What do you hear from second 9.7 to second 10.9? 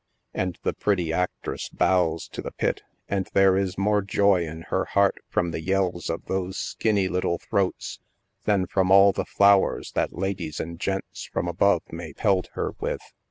that ladies and